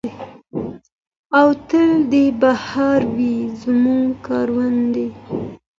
[1.39, 5.07] او تل دې بہار وي زموږ کروندې.